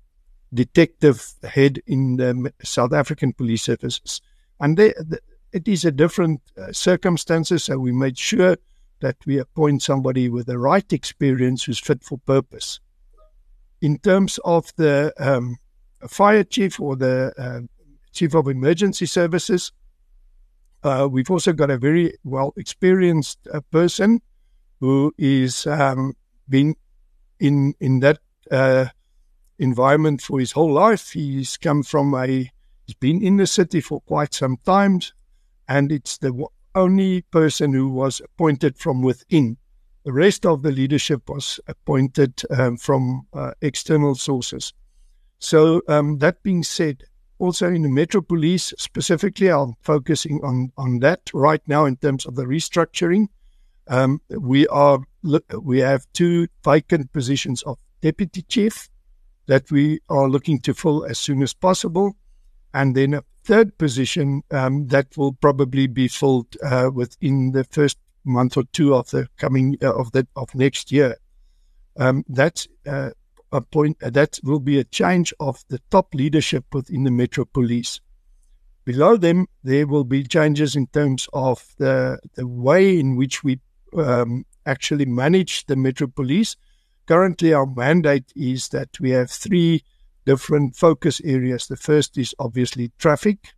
detective 0.53 1.33
head 1.43 1.81
in 1.87 2.17
the 2.17 2.53
South 2.63 2.93
African 2.93 3.33
police 3.33 3.63
services, 3.63 4.21
and 4.61 4.77
they, 4.77 4.89
the, 4.89 5.21
it 5.53 5.67
is 5.67 5.85
a 5.85 5.91
different 5.91 6.43
uh, 6.59 6.73
circumstances. 6.73 7.65
So 7.65 7.79
we 7.79 7.93
made 7.93 8.19
sure 8.19 8.57
that 9.01 9.17
we 9.27 9.39
appoint 9.39 9.83
somebody 9.83 10.29
with 10.29 10.47
the 10.47 10.59
right 10.59 10.93
experience 10.93 11.65
who's 11.65 11.79
fit 11.79 12.03
for 12.03 12.19
purpose. 12.19 12.81
In 13.81 13.99
terms 13.99 14.39
of 14.45 14.73
the 14.77 15.15
um, 15.19 15.57
fire 16.07 16.45
chief 16.45 16.81
or 16.81 16.97
the 16.97 17.33
uh, 17.39 17.61
chief 18.13 18.35
of 18.35 18.49
emergency 18.49 19.07
services, 19.07 19.73
uh, 20.83 21.09
we've 21.11 21.31
also 21.31 21.53
got 21.53 21.71
a 21.71 21.79
very 21.79 22.15
well 22.25 22.53
experienced 22.57 23.39
uh, 23.53 23.61
person 23.73 24.21
who 24.81 25.13
is 25.19 25.67
um, 25.67 26.15
been 26.49 26.75
in 27.41 27.75
in 27.81 28.01
that 28.01 28.19
uh, 28.51 28.87
environment 29.59 30.23
for 30.23 30.39
his 30.39 30.53
whole 30.53 30.73
life. 30.73 31.11
He's 31.11 31.57
come 31.57 31.83
from 31.83 32.15
a 32.15 32.51
he's 32.87 32.97
been 33.01 33.23
in 33.23 33.37
the 33.37 33.47
city 33.47 33.81
for 33.81 34.01
quite 34.03 34.35
some 34.35 34.57
time, 34.65 35.01
and 35.69 35.91
it's 35.91 36.19
the 36.19 36.47
only 36.75 37.23
person 37.23 37.73
who 37.73 37.89
was 37.89 38.21
appointed 38.21 38.79
from 38.79 39.03
within. 39.03 39.57
The 40.05 40.13
rest 40.13 40.47
of 40.47 40.63
the 40.63 40.71
leadership 40.71 41.29
was 41.29 41.61
appointed 41.67 42.41
um, 42.51 42.77
from 42.77 43.27
uh, 43.33 43.51
external 43.61 44.15
sources. 44.15 44.73
So, 45.39 45.83
um, 45.89 46.19
that 46.19 46.43
being 46.43 46.63
said, 46.63 47.05
also 47.39 47.69
in 47.69 47.83
the 47.83 47.89
Metro 47.89 48.21
Police 48.21 48.75
specifically, 48.79 49.49
I'm 49.49 49.75
focusing 49.83 50.41
on, 50.43 50.73
on 50.77 50.99
that 51.01 51.31
right 51.33 51.63
now 51.67 51.85
in 51.85 51.97
terms 51.97 52.27
of 52.27 52.35
the 52.35 52.45
restructuring. 52.45 53.29
Um, 53.87 54.21
we 54.29 54.67
are 54.69 55.01
we 55.63 55.79
have 55.79 56.07
two 56.13 56.49
vacant 56.63 57.13
positions 57.13 57.63
of 57.63 57.79
deputy 58.03 58.43
chief 58.43 58.89
that 59.47 59.71
we 59.71 60.01
are 60.11 60.29
looking 60.29 60.61
to 60.61 60.75
fill 60.75 61.05
as 61.05 61.19
soon 61.19 61.43
as 61.43 61.55
possible, 61.55 62.17
and 62.75 62.95
then 62.95 63.15
a 63.15 63.25
third 63.45 63.79
position 63.79 64.43
um, 64.51 64.89
that 64.89 65.17
will 65.17 65.33
probably 65.33 65.87
be 65.87 66.07
filled 66.07 66.55
uh, 66.63 66.91
within 66.93 67.53
the 67.53 67.65
first 67.65 67.97
month 68.25 68.59
or 68.59 68.65
two 68.73 68.95
of 68.95 69.09
the 69.11 69.27
coming 69.39 69.79
uh, 69.83 69.95
of 69.95 70.13
the 70.13 70.27
of 70.37 70.55
next 70.55 70.93
year. 70.93 71.17
Um, 71.97 72.25
that's 72.29 72.69
uh, 72.87 73.11
a 73.53 73.61
point 73.61 73.97
uh, 74.03 74.11
that 74.11 74.39
will 74.43 74.61
be 74.61 74.79
a 74.79 74.85
change 74.85 75.33
of 75.41 75.65
the 75.69 75.81
top 75.91 76.15
leadership 76.15 76.65
within 76.73 77.05
the 77.05 77.11
Metro 77.11 77.45
Police. 77.45 78.01
Below 78.85 79.17
them, 79.17 79.47
there 79.63 79.87
will 79.87 80.05
be 80.05 80.25
changes 80.25 80.75
in 80.75 80.87
terms 80.89 81.29
of 81.33 81.75
the 81.79 82.19
the 82.35 82.47
way 82.47 82.99
in 82.99 83.17
which 83.17 83.45
we 83.45 83.61
um, 83.97 84.45
actually 84.65 85.07
manage 85.07 85.67
the 85.67 85.77
Metro 85.77 86.07
Police. 86.07 86.57
Currently, 87.07 87.53
our 87.55 87.67
mandate 87.67 88.33
is 88.35 88.69
that 88.69 89.01
we 89.01 89.11
have 89.11 89.31
three 89.31 89.83
different 90.25 90.77
focus 90.77 91.21
areas. 91.25 91.67
The 91.67 91.77
first 91.77 92.19
is 92.19 92.35
obviously 92.39 92.93
traffic. 92.99 93.55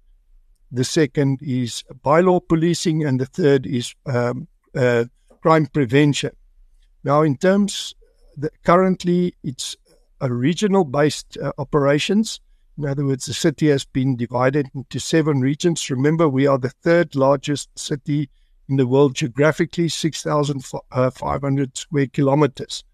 The 0.72 0.84
second 0.84 1.40
is 1.42 1.82
bylaw 2.04 2.40
policing, 2.48 3.04
and 3.04 3.20
the 3.20 3.26
third 3.26 3.66
is 3.66 3.94
um, 4.06 4.46
uh, 4.74 5.06
crime 5.40 5.66
prevention. 5.66 6.30
Now, 7.02 7.22
in 7.22 7.36
terms 7.36 7.94
the, 8.36 8.50
currently, 8.64 9.34
it's 9.42 9.76
a 10.20 10.32
regional 10.32 10.84
based 10.84 11.36
uh, 11.38 11.52
operations. 11.58 12.40
In 12.78 12.86
other 12.86 13.04
words, 13.04 13.26
the 13.26 13.34
city 13.34 13.68
has 13.68 13.84
been 13.84 14.16
divided 14.16 14.68
into 14.74 14.98
seven 14.98 15.40
regions. 15.40 15.90
Remember, 15.90 16.28
we 16.28 16.46
are 16.46 16.58
the 16.58 16.70
third 16.70 17.14
largest 17.14 17.68
city 17.78 18.30
in 18.68 18.76
the 18.76 18.86
world 18.86 19.16
geographically, 19.16 19.88
6,500 19.88 21.76
square 21.76 22.06
kilometers. 22.06 22.84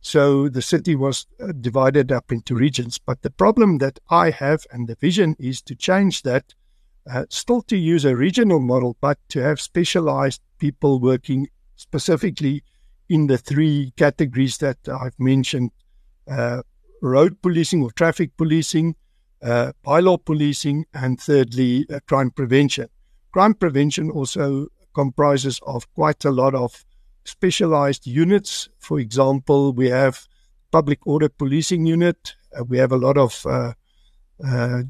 So 0.00 0.48
the 0.48 0.62
city 0.62 0.94
was 0.94 1.26
uh, 1.40 1.52
divided 1.60 2.12
up 2.12 2.30
into 2.30 2.54
regions. 2.54 2.98
But 2.98 3.22
the 3.22 3.30
problem 3.30 3.78
that 3.78 3.98
I 4.08 4.30
have 4.30 4.64
and 4.70 4.86
the 4.86 4.94
vision 4.94 5.34
is 5.38 5.60
to 5.62 5.74
change 5.74 6.22
that, 6.22 6.54
uh, 7.10 7.24
still 7.30 7.62
to 7.62 7.76
use 7.76 8.04
a 8.04 8.16
regional 8.16 8.60
model, 8.60 8.96
but 9.00 9.18
to 9.30 9.42
have 9.42 9.60
specialized 9.60 10.40
people 10.58 11.00
working 11.00 11.48
specifically 11.76 12.62
in 13.08 13.26
the 13.26 13.38
three 13.38 13.92
categories 13.96 14.58
that 14.58 14.78
I've 14.88 15.18
mentioned 15.18 15.72
uh, 16.30 16.62
road 17.02 17.40
policing 17.42 17.82
or 17.82 17.90
traffic 17.92 18.36
policing, 18.36 18.96
uh, 19.42 19.72
bylaw 19.86 20.24
policing, 20.24 20.86
and 20.92 21.20
thirdly, 21.20 21.86
uh, 21.92 22.00
crime 22.06 22.30
prevention. 22.30 22.88
Crime 23.32 23.54
prevention 23.54 24.10
also 24.10 24.68
comprises 24.94 25.60
of 25.66 25.92
quite 25.94 26.24
a 26.24 26.30
lot 26.30 26.54
of 26.54 26.84
specialized 27.24 28.06
units. 28.06 28.68
For 28.78 28.98
example, 28.98 29.72
we 29.72 29.90
have 29.90 30.26
public 30.72 31.06
order 31.06 31.28
policing 31.28 31.86
unit. 31.86 32.34
Uh, 32.58 32.64
we 32.64 32.78
have 32.78 32.92
a 32.92 32.96
lot 32.96 33.16
of 33.16 33.44
uh, 33.46 33.72
uh, 34.44 34.82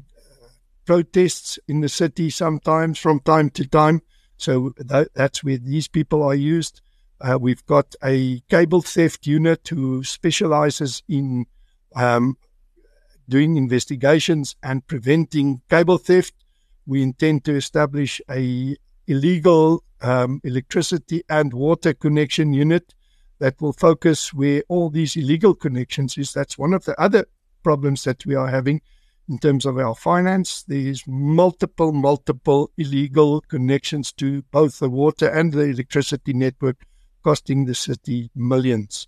protests 0.85 1.59
in 1.67 1.81
the 1.81 1.89
city 1.89 2.29
sometimes 2.29 2.97
from 2.97 3.19
time 3.19 3.49
to 3.51 3.67
time. 3.67 4.01
So 4.37 4.73
that, 4.77 5.09
that's 5.13 5.43
where 5.43 5.57
these 5.57 5.87
people 5.87 6.23
are 6.23 6.35
used. 6.35 6.81
Uh, 7.21 7.37
we've 7.39 7.65
got 7.65 7.95
a 8.03 8.39
cable 8.49 8.81
theft 8.81 9.27
unit 9.27 9.67
who 9.67 10.03
specializes 10.03 11.03
in 11.07 11.45
um, 11.95 12.37
doing 13.27 13.57
investigations 13.57 14.55
and 14.63 14.87
preventing 14.87 15.61
cable 15.69 15.97
theft. 15.97 16.33
We 16.85 17.03
intend 17.03 17.45
to 17.45 17.55
establish 17.55 18.21
a 18.29 18.75
illegal 19.07 19.83
um, 20.01 20.39
electricity 20.43 21.23
and 21.29 21.53
water 21.53 21.93
connection 21.93 22.53
unit 22.53 22.93
that 23.39 23.59
will 23.61 23.73
focus 23.73 24.33
where 24.33 24.63
all 24.67 24.89
these 24.89 25.15
illegal 25.15 25.55
connections 25.55 26.17
is. 26.17 26.33
That's 26.33 26.57
one 26.57 26.73
of 26.73 26.85
the 26.85 26.99
other 26.99 27.25
problems 27.63 28.03
that 28.03 28.25
we 28.25 28.35
are 28.35 28.47
having 28.47 28.81
in 29.29 29.37
terms 29.37 29.65
of 29.65 29.77
our 29.77 29.95
finance. 29.95 30.63
There's 30.63 31.03
multiple, 31.07 31.91
multiple 31.91 32.71
illegal 32.77 33.41
connections 33.41 34.11
to 34.13 34.41
both 34.51 34.79
the 34.79 34.89
water 34.89 35.27
and 35.27 35.53
the 35.53 35.61
electricity 35.61 36.33
network, 36.33 36.85
costing 37.23 37.65
the 37.65 37.75
city 37.75 38.29
millions. 38.35 39.07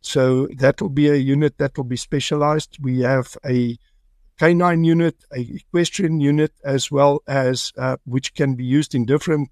So 0.00 0.46
that 0.56 0.80
will 0.80 0.90
be 0.90 1.08
a 1.08 1.16
unit 1.16 1.58
that 1.58 1.76
will 1.76 1.84
be 1.84 1.96
specialized. 1.96 2.78
We 2.80 3.00
have 3.00 3.36
a 3.44 3.76
canine 4.38 4.84
unit, 4.84 5.16
a 5.32 5.40
equestrian 5.40 6.20
unit, 6.20 6.52
as 6.64 6.90
well 6.90 7.22
as 7.26 7.72
uh, 7.76 7.98
which 8.04 8.34
can 8.34 8.54
be 8.54 8.64
used 8.64 8.94
in 8.94 9.04
different 9.04 9.50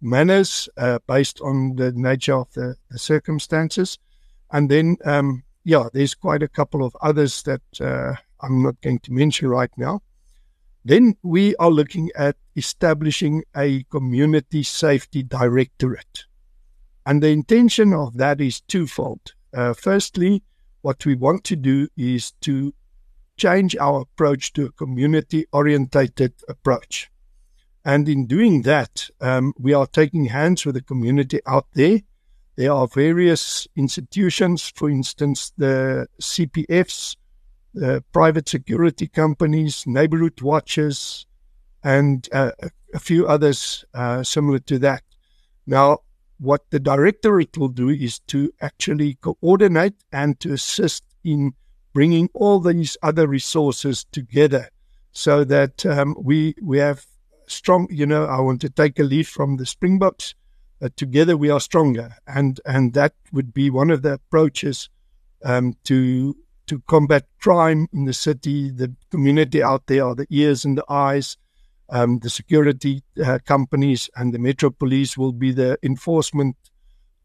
manners 0.00 0.68
uh, 0.76 0.98
based 1.06 1.40
on 1.40 1.76
the 1.76 1.92
nature 1.92 2.34
of 2.34 2.52
the, 2.54 2.74
the 2.90 2.98
circumstances. 2.98 3.98
And 4.50 4.68
then, 4.68 4.96
um, 5.04 5.44
yeah, 5.64 5.88
there's 5.92 6.14
quite 6.14 6.42
a 6.42 6.48
couple 6.48 6.84
of 6.84 6.96
others 7.00 7.42
that 7.44 7.62
uh, 7.80 8.14
I'm 8.40 8.62
not 8.62 8.80
going 8.80 8.98
to 9.00 9.12
mention 9.12 9.48
right 9.48 9.70
now. 9.76 10.02
Then 10.84 11.16
we 11.22 11.56
are 11.56 11.70
looking 11.70 12.10
at 12.14 12.36
establishing 12.56 13.44
a 13.56 13.84
community 13.84 14.62
safety 14.62 15.22
directorate. 15.22 16.26
And 17.06 17.22
the 17.22 17.28
intention 17.28 17.92
of 17.92 18.16
that 18.16 18.40
is 18.40 18.60
twofold. 18.60 19.34
Uh, 19.52 19.74
firstly, 19.74 20.42
what 20.82 21.04
we 21.04 21.14
want 21.14 21.44
to 21.44 21.56
do 21.56 21.88
is 21.96 22.32
to 22.42 22.74
change 23.36 23.76
our 23.76 24.02
approach 24.02 24.52
to 24.54 24.66
a 24.66 24.72
community 24.72 25.46
orientated 25.52 26.34
approach. 26.48 27.10
And 27.84 28.08
in 28.08 28.26
doing 28.26 28.62
that, 28.62 29.08
um, 29.20 29.52
we 29.58 29.74
are 29.74 29.86
taking 29.86 30.26
hands 30.26 30.64
with 30.64 30.74
the 30.74 30.82
community 30.82 31.40
out 31.46 31.66
there. 31.74 32.00
There 32.56 32.72
are 32.72 32.86
various 32.86 33.66
institutions, 33.76 34.72
for 34.74 34.88
instance, 34.88 35.52
the 35.58 36.06
CPFs, 36.20 37.16
the 37.74 38.02
private 38.12 38.48
security 38.48 39.08
companies, 39.08 39.84
neighborhood 39.86 40.40
watches, 40.40 41.26
and 41.82 42.26
uh, 42.32 42.52
a 42.94 42.98
few 42.98 43.26
others 43.26 43.84
uh, 43.92 44.22
similar 44.22 44.60
to 44.60 44.78
that. 44.78 45.02
Now, 45.66 45.98
what 46.38 46.62
the 46.70 46.80
directorate 46.80 47.56
will 47.56 47.68
do 47.68 47.88
is 47.88 48.18
to 48.18 48.52
actually 48.60 49.14
coordinate 49.20 49.94
and 50.12 50.38
to 50.40 50.52
assist 50.52 51.04
in 51.22 51.52
bringing 51.92 52.28
all 52.34 52.60
these 52.60 52.96
other 53.02 53.26
resources 53.26 54.04
together 54.12 54.68
so 55.12 55.44
that 55.44 55.86
um, 55.86 56.14
we 56.20 56.54
we 56.60 56.78
have 56.78 57.06
strong. 57.46 57.86
You 57.90 58.06
know, 58.06 58.26
I 58.26 58.40
want 58.40 58.60
to 58.62 58.68
take 58.70 58.98
a 58.98 59.04
leaf 59.04 59.28
from 59.28 59.56
the 59.56 59.66
Springboks. 59.66 60.34
Uh, 60.82 60.88
together 60.96 61.36
we 61.36 61.50
are 61.50 61.60
stronger, 61.60 62.16
and 62.26 62.60
and 62.66 62.92
that 62.94 63.14
would 63.32 63.54
be 63.54 63.70
one 63.70 63.90
of 63.90 64.02
the 64.02 64.14
approaches 64.14 64.90
um, 65.44 65.74
to 65.84 66.36
to 66.66 66.80
combat 66.88 67.26
crime 67.40 67.86
in 67.92 68.04
the 68.04 68.12
city. 68.12 68.70
The 68.70 68.94
community 69.10 69.62
out 69.62 69.86
there 69.86 70.04
are 70.04 70.14
the 70.14 70.26
ears 70.30 70.64
and 70.64 70.76
the 70.76 70.84
eyes. 70.88 71.36
Um, 71.90 72.18
the 72.20 72.30
security 72.30 73.02
uh, 73.24 73.38
companies 73.44 74.08
and 74.16 74.32
the 74.32 74.38
Metro 74.38 74.70
Police 74.70 75.18
will 75.18 75.32
be 75.32 75.52
the 75.52 75.78
enforcement 75.82 76.56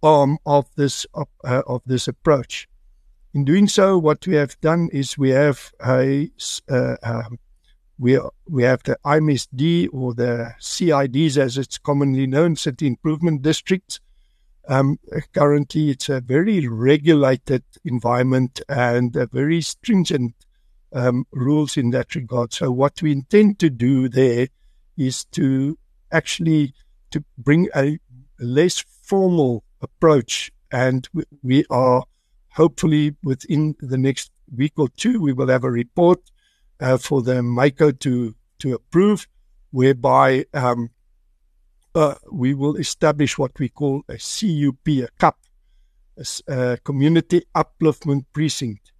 arm 0.03 0.37
of 0.45 0.67
this 0.75 1.05
uh, 1.13 1.25
of 1.67 1.81
this 1.85 2.07
approach. 2.07 2.67
In 3.33 3.45
doing 3.45 3.67
so, 3.67 3.97
what 3.97 4.25
we 4.25 4.35
have 4.35 4.59
done 4.59 4.89
is 4.91 5.17
we 5.17 5.29
have 5.29 5.71
a 5.85 6.29
uh, 6.69 6.95
um, 7.03 7.39
we 7.97 8.19
we 8.47 8.63
have 8.63 8.81
the 8.83 8.97
IMSD 9.05 9.89
or 9.93 10.13
the 10.13 10.55
CIDs 10.59 11.37
as 11.37 11.57
it's 11.57 11.77
commonly 11.77 12.25
known, 12.25 12.55
City 12.55 12.87
Improvement 12.87 13.41
Districts. 13.41 13.99
Um, 14.67 14.99
currently, 15.33 15.89
it's 15.89 16.09
a 16.09 16.21
very 16.21 16.67
regulated 16.67 17.63
environment 17.83 18.61
and 18.69 19.15
a 19.15 19.27
very 19.27 19.61
stringent 19.61 20.35
um, 20.93 21.25
rules 21.31 21.77
in 21.77 21.91
that 21.91 22.15
regard. 22.15 22.53
So 22.53 22.71
what 22.71 23.01
we 23.01 23.11
intend 23.11 23.59
to 23.59 23.69
do 23.69 24.09
there 24.09 24.47
is 24.97 25.25
to 25.25 25.77
actually 26.11 26.73
to 27.11 27.23
bring 27.37 27.69
a 27.75 27.99
less 28.39 28.83
formal 29.01 29.63
approach, 29.81 30.51
and 30.71 31.07
we, 31.43 31.65
are 31.69 32.03
hopefully 32.51 33.15
within 33.23 33.75
the 33.79 33.97
next 33.97 34.31
week 34.55 34.73
or 34.77 34.89
two 34.89 35.19
we 35.21 35.33
will 35.33 35.47
have 35.47 35.63
a 35.63 35.71
report 35.71 36.19
uh, 36.79 36.97
for 36.97 37.21
the 37.21 37.41
Mayco 37.41 37.97
to 37.99 38.35
to 38.59 38.73
approve, 38.73 39.27
whereby 39.71 40.45
um, 40.53 40.89
uh, 41.95 42.15
we 42.31 42.53
will 42.53 42.75
establish 42.75 43.37
what 43.37 43.57
we 43.57 43.69
call 43.69 44.03
a 44.09 44.17
CUP, 44.17 44.87
a 44.87 45.07
CUP, 45.17 45.37
a, 46.17 46.53
a 46.53 46.77
community 46.77 47.43
upliftment 47.55 48.25
precinct. 48.33 48.91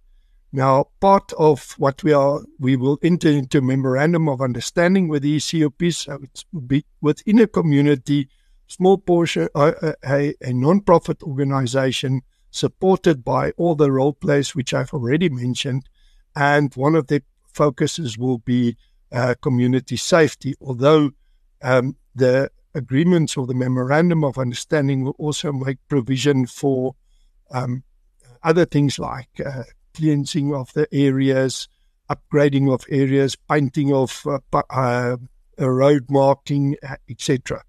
Now, 0.52 0.86
part 1.00 1.32
of 1.38 1.74
what 1.78 2.02
we 2.02 2.12
are, 2.12 2.40
we 2.58 2.74
will 2.74 2.98
enter 3.02 3.28
into 3.28 3.60
memorandum 3.60 4.28
of 4.28 4.40
understanding 4.40 5.06
with 5.08 5.22
the 5.22 5.40
COPs. 5.40 5.98
So 5.98 6.18
will 6.52 6.60
be 6.62 6.84
within 7.00 7.38
a 7.38 7.46
community, 7.46 8.28
small 8.66 8.98
portion, 8.98 9.48
uh, 9.54 9.72
uh, 9.80 9.92
a, 10.04 10.34
a 10.40 10.52
non-profit 10.52 11.22
organization 11.22 12.22
supported 12.50 13.24
by 13.24 13.52
all 13.52 13.76
the 13.76 13.92
role 13.92 14.12
plays 14.12 14.54
which 14.56 14.74
I've 14.74 14.92
already 14.92 15.28
mentioned, 15.28 15.88
and 16.34 16.74
one 16.74 16.96
of 16.96 17.06
the 17.06 17.22
focuses 17.52 18.18
will 18.18 18.38
be 18.38 18.76
uh, 19.12 19.34
community 19.40 19.96
safety. 19.96 20.54
Although 20.60 21.12
um, 21.62 21.96
the 22.14 22.50
agreements 22.74 23.36
or 23.36 23.46
the 23.46 23.54
memorandum 23.54 24.24
of 24.24 24.38
understanding 24.38 25.04
will 25.04 25.16
also 25.18 25.52
make 25.52 25.78
provision 25.88 26.46
for 26.46 26.96
um, 27.52 27.84
other 28.42 28.64
things 28.64 28.98
like 28.98 29.28
uh, 29.44 29.62
cleansing 29.94 30.54
of 30.54 30.72
the 30.72 30.86
areas, 30.92 31.68
upgrading 32.10 32.72
of 32.72 32.84
areas, 32.88 33.36
painting 33.36 33.92
of 33.92 34.26
uh, 34.26 34.38
uh, 34.70 35.16
road 35.58 36.06
marking, 36.10 36.76
uh, 36.88 36.96
etc. 37.08 37.62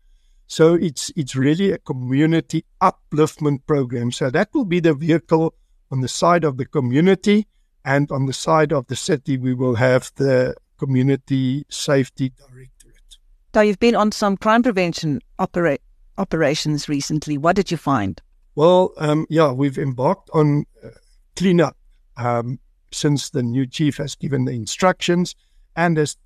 So 0.48 0.74
it's 0.74 1.12
it's 1.16 1.36
really 1.36 1.72
a 1.72 1.78
community 1.78 2.66
upliftment 2.82 3.66
program. 3.66 4.12
So 4.12 4.30
that 4.30 4.50
will 4.54 4.66
be 4.66 4.80
the 4.80 4.94
vehicle 4.94 5.54
on 5.92 6.02
the 6.02 6.08
side 6.08 6.44
of 6.44 6.58
the 6.58 6.66
community, 6.66 7.48
and 7.86 8.12
on 8.12 8.26
the 8.26 8.34
side 8.34 8.74
of 8.74 8.88
the 8.88 8.96
city, 8.96 9.38
we 9.38 9.54
will 9.54 9.76
have 9.76 10.12
the 10.16 10.56
community 10.78 11.66
safety 11.70 12.34
directorate. 12.38 13.18
So 13.54 13.62
you've 13.62 13.80
been 13.80 13.96
on 13.96 14.12
some 14.12 14.38
crime 14.38 14.64
prevention 14.64 15.22
opera- 15.38 15.78
operations 16.18 16.90
recently. 16.90 17.38
What 17.38 17.56
did 17.56 17.70
you 17.72 17.78
find? 17.78 18.22
Well, 18.56 18.94
um, 18.98 19.28
yeah, 19.30 19.52
we've 19.52 19.78
embarked 19.78 20.30
on 20.34 20.66
uh, 20.84 20.90
cleanup 21.36 21.78
um, 22.22 22.60
since 22.92 23.30
the 23.30 23.44
new 23.44 23.66
chief 23.66 23.98
has 23.98 24.16
given 24.16 24.46
the 24.46 24.52
instructions 24.52 25.36
and 25.76 25.98
has 25.98 26.18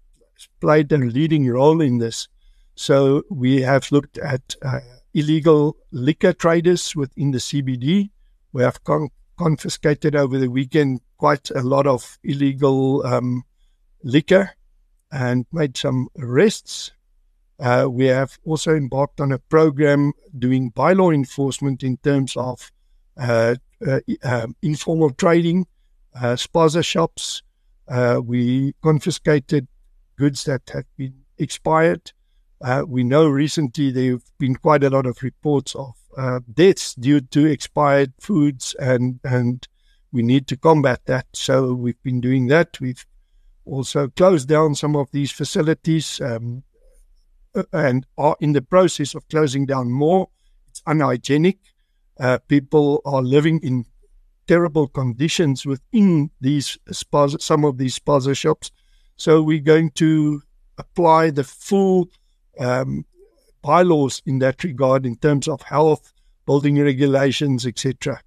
played 0.59 0.91
a 0.91 0.97
leading 0.97 1.47
role 1.47 1.81
in 1.81 1.99
this. 1.99 2.27
So 2.75 3.23
we 3.29 3.61
have 3.61 3.91
looked 3.91 4.17
at 4.17 4.55
uh, 4.61 4.79
illegal 5.13 5.77
liquor 5.91 6.33
traders 6.33 6.95
within 6.95 7.31
the 7.31 7.37
CBD. 7.37 8.09
We 8.51 8.63
have 8.63 8.83
con- 8.83 9.09
confiscated 9.37 10.15
over 10.15 10.37
the 10.37 10.49
weekend 10.49 11.01
quite 11.17 11.49
a 11.51 11.61
lot 11.61 11.87
of 11.87 12.17
illegal 12.23 13.05
um, 13.05 13.43
liquor 14.03 14.51
and 15.11 15.45
made 15.51 15.77
some 15.77 16.09
arrests. 16.19 16.91
Uh, 17.57 17.87
we 17.89 18.05
have 18.07 18.37
also 18.43 18.75
embarked 18.75 19.21
on 19.21 19.31
a 19.31 19.39
program 19.39 20.11
doing 20.37 20.71
bylaw 20.71 21.13
enforcement 21.13 21.83
in 21.83 21.95
terms 21.97 22.35
of 22.35 22.69
uh, 23.17 23.55
uh, 23.87 23.99
um, 24.23 24.55
informal 24.61 25.09
trading 25.11 25.65
uh, 26.15 26.35
spaza 26.35 26.83
shops. 26.83 27.43
Uh, 27.87 28.19
we 28.23 28.73
confiscated 28.81 29.67
goods 30.17 30.43
that 30.45 30.69
had 30.69 30.85
been 30.97 31.13
expired. 31.37 32.11
Uh, 32.61 32.83
we 32.87 33.03
know 33.03 33.27
recently 33.27 33.91
there 33.91 34.11
have 34.11 34.23
been 34.39 34.55
quite 34.55 34.83
a 34.83 34.89
lot 34.89 35.05
of 35.05 35.21
reports 35.21 35.75
of 35.75 35.93
uh, 36.17 36.39
deaths 36.53 36.95
due 36.95 37.19
to 37.19 37.45
expired 37.45 38.13
foods, 38.19 38.75
and 38.79 39.19
and 39.23 39.67
we 40.11 40.23
need 40.23 40.47
to 40.47 40.57
combat 40.57 41.01
that. 41.05 41.27
So 41.33 41.73
we've 41.73 42.01
been 42.01 42.21
doing 42.21 42.47
that. 42.47 42.79
We've 42.79 43.05
also 43.65 44.07
closed 44.07 44.47
down 44.47 44.75
some 44.75 44.95
of 44.95 45.11
these 45.11 45.31
facilities 45.31 46.21
um, 46.21 46.63
uh, 47.53 47.63
and 47.73 48.05
are 48.17 48.37
in 48.39 48.53
the 48.53 48.61
process 48.61 49.13
of 49.15 49.27
closing 49.27 49.65
down 49.65 49.91
more. 49.91 50.29
It's 50.69 50.81
unhygienic. 50.87 51.57
Uh, 52.17 52.37
people 52.47 53.01
are 53.03 53.21
living 53.21 53.59
in 53.61 53.85
terrible 54.47 54.87
conditions 54.87 55.65
within 55.65 56.31
these 56.41 56.77
some 56.91 57.65
of 57.65 57.77
these 57.77 57.99
spaza 57.99 58.35
shops. 58.35 58.71
So 59.17 59.41
we're 59.41 59.59
going 59.59 59.91
to 59.91 60.41
apply 60.77 61.31
the 61.31 61.43
full 61.43 62.09
um, 62.59 63.05
bylaws 63.61 64.21
in 64.25 64.39
that 64.39 64.63
regard 64.63 65.05
in 65.05 65.15
terms 65.15 65.47
of 65.47 65.61
health, 65.61 66.13
building 66.45 66.81
regulations, 66.81 67.65
etc. 67.65 68.21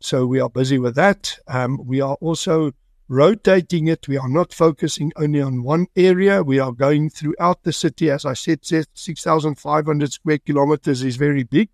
So 0.00 0.26
we 0.26 0.40
are 0.40 0.50
busy 0.50 0.78
with 0.78 0.96
that. 0.96 1.38
Um, 1.46 1.78
we 1.86 2.00
are 2.00 2.16
also 2.20 2.72
rotating 3.08 3.88
it. 3.88 4.08
We 4.08 4.18
are 4.18 4.28
not 4.28 4.52
focusing 4.52 5.12
only 5.16 5.40
on 5.40 5.62
one 5.62 5.86
area. 5.96 6.42
We 6.42 6.58
are 6.58 6.72
going 6.72 7.10
throughout 7.10 7.62
the 7.62 7.72
city. 7.72 8.10
As 8.10 8.24
I 8.24 8.32
said, 8.32 8.64
6,500 8.64 10.12
square 10.12 10.38
kilometers 10.38 11.02
is 11.02 11.16
very 11.16 11.44
big. 11.44 11.68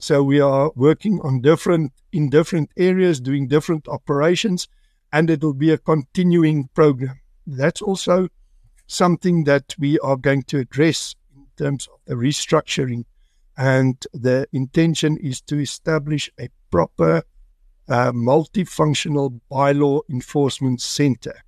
So 0.00 0.22
we 0.22 0.40
are 0.40 0.72
working 0.76 1.20
on 1.20 1.42
different 1.42 1.92
in 2.10 2.30
different 2.30 2.70
areas, 2.78 3.20
doing 3.20 3.48
different 3.48 3.86
operations, 3.86 4.66
and 5.12 5.28
it 5.28 5.42
will 5.42 5.54
be 5.54 5.70
a 5.70 5.78
continuing 5.78 6.68
program. 6.74 7.20
That's 7.46 7.82
also 7.82 8.28
something 8.86 9.44
that 9.44 9.74
we 9.78 9.98
are 9.98 10.16
going 10.16 10.44
to 10.44 10.58
address 10.58 11.14
in 11.36 11.46
terms 11.56 11.86
of 11.86 12.00
the 12.06 12.14
restructuring. 12.14 13.04
And 13.58 14.04
the 14.14 14.48
intention 14.52 15.18
is 15.18 15.42
to 15.42 15.60
establish 15.60 16.30
a 16.40 16.48
proper 16.70 17.22
uh, 17.86 18.12
multifunctional 18.12 19.38
bylaw 19.52 20.00
enforcement 20.08 20.80
center. 20.80 21.42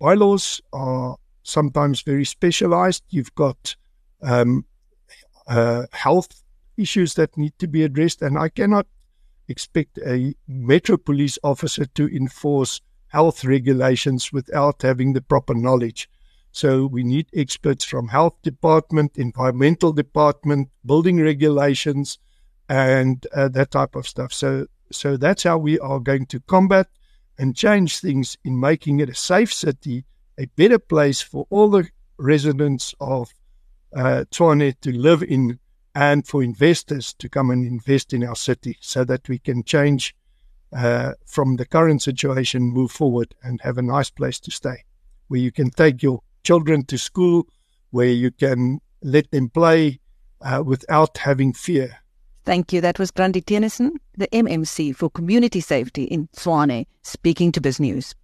Bylaws 0.00 0.60
are 0.72 1.16
sometimes 1.44 2.02
very 2.02 2.24
specialized. 2.24 3.04
You've 3.10 3.34
got 3.36 3.76
um, 4.22 4.64
uh, 5.46 5.86
health 5.92 6.42
issues 6.76 7.14
that 7.14 7.36
need 7.36 7.58
to 7.58 7.66
be 7.66 7.82
addressed. 7.82 8.22
And 8.22 8.38
I 8.38 8.48
cannot 8.48 8.86
expect 9.48 9.98
a 9.98 10.34
metro 10.48 10.96
police 10.96 11.38
officer 11.42 11.86
to 11.86 12.08
enforce 12.08 12.80
health 13.08 13.44
regulations 13.44 14.32
without 14.32 14.82
having 14.82 15.12
the 15.12 15.22
proper 15.22 15.54
knowledge. 15.54 16.08
So 16.52 16.86
we 16.86 17.04
need 17.04 17.28
experts 17.34 17.84
from 17.84 18.08
health 18.08 18.40
department, 18.42 19.16
environmental 19.16 19.92
department, 19.92 20.70
building 20.84 21.20
regulations, 21.20 22.18
and 22.68 23.24
uh, 23.34 23.48
that 23.48 23.70
type 23.70 23.94
of 23.94 24.08
stuff. 24.08 24.32
So 24.32 24.66
so 24.92 25.16
that's 25.16 25.42
how 25.42 25.58
we 25.58 25.78
are 25.80 26.00
going 26.00 26.26
to 26.26 26.40
combat 26.40 26.86
and 27.38 27.56
change 27.56 27.98
things 27.98 28.36
in 28.44 28.58
making 28.58 29.00
it 29.00 29.08
a 29.08 29.14
safe 29.14 29.52
city, 29.52 30.04
a 30.38 30.46
better 30.56 30.78
place 30.78 31.20
for 31.20 31.46
all 31.50 31.68
the 31.68 31.88
residents 32.18 32.94
of 33.00 33.32
uh, 33.94 34.24
to 34.30 34.72
live 34.84 35.22
in 35.22 35.58
and 35.96 36.26
for 36.26 36.42
investors 36.42 37.14
to 37.14 37.26
come 37.26 37.50
and 37.50 37.66
invest 37.66 38.12
in 38.12 38.22
our 38.22 38.36
city 38.36 38.76
so 38.82 39.02
that 39.02 39.26
we 39.30 39.38
can 39.38 39.64
change 39.64 40.14
uh, 40.76 41.12
from 41.24 41.56
the 41.56 41.64
current 41.64 42.02
situation, 42.02 42.64
move 42.64 42.90
forward, 42.90 43.34
and 43.42 43.62
have 43.62 43.78
a 43.78 43.82
nice 43.82 44.10
place 44.10 44.38
to 44.38 44.50
stay 44.50 44.84
where 45.28 45.40
you 45.40 45.50
can 45.50 45.70
take 45.70 46.02
your 46.02 46.20
children 46.44 46.84
to 46.84 46.98
school, 46.98 47.46
where 47.90 48.08
you 48.08 48.30
can 48.30 48.78
let 49.02 49.30
them 49.30 49.48
play 49.48 49.98
uh, 50.42 50.62
without 50.64 51.16
having 51.16 51.54
fear. 51.54 51.96
Thank 52.44 52.74
you. 52.74 52.82
That 52.82 52.98
was 52.98 53.10
Grandi 53.10 53.40
Theunissen, 53.40 53.92
the 54.16 54.28
MMC 54.28 54.94
for 54.94 55.08
Community 55.08 55.60
Safety 55.60 56.04
in 56.04 56.28
Tshwane, 56.36 56.86
speaking 57.02 57.52
to 57.52 57.60
BizNews. 57.60 58.14